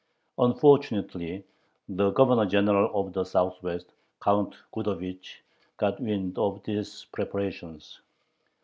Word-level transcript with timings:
Unfortunately 0.39 1.43
the 1.87 2.09
Governor 2.09 2.47
General 2.47 2.89
of 2.91 3.13
the 3.13 3.23
Southwest, 3.23 3.85
Count 4.19 4.55
Gudovich, 4.73 5.43
"got 5.77 5.99
wind" 6.01 6.39
of 6.39 6.63
these 6.63 7.05
preparations. 7.11 7.99